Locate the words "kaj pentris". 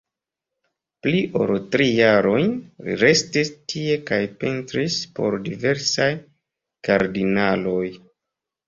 4.11-4.99